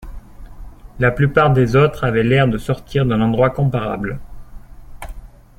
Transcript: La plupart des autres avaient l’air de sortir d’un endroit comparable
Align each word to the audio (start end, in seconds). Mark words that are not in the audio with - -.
La 0.97 1.11
plupart 1.11 1.53
des 1.53 1.75
autres 1.75 2.05
avaient 2.05 2.23
l’air 2.23 2.47
de 2.47 2.57
sortir 2.57 3.05
d’un 3.05 3.21
endroit 3.21 3.51
comparable 3.51 4.19